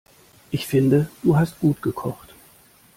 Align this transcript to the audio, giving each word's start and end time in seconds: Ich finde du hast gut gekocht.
Ich 0.49 0.65
finde 0.65 1.11
du 1.21 1.37
hast 1.37 1.59
gut 1.59 1.79
gekocht. 1.83 2.33